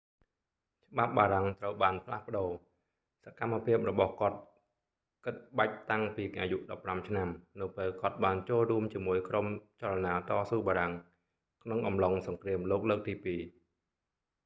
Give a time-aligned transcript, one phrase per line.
[0.87, 2.49] ច្បាប់បារាំងត្រូវបានផ្លាស់ប្តូរ
[3.25, 4.37] សកម្មភាពរបស់គាត់
[5.25, 7.29] គិតបាច់តាំងពីអាយុ 15 ឆ្នាំ
[7.61, 9.45] នៅពេលគាត់បានចូលរួមជាមួយក្រុម
[9.81, 10.91] ចលនាតស៊ូបារាំង
[11.63, 13.41] ក្នុងអំឡុងសង្គ្រាមលោកលើកទីពីរ